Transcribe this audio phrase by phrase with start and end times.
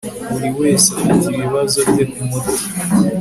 [0.31, 2.61] buri wese afite ibibazo bye k'umuti